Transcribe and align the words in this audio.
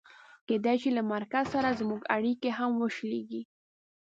کېدای 0.47 0.77
شي 0.81 0.89
له 0.97 1.03
مرکز 1.13 1.45
سره 1.53 1.77
زموږ 1.79 2.01
اړیکې 2.15 2.49
هم 2.57 2.71
وشلېږي. 2.81 3.41